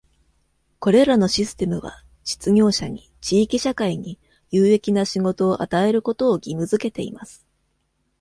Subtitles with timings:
[0.79, 4.17] これらのシステムは、失業者に地域社会に
[4.49, 7.45] 有益な仕事を与えることを義務付けています。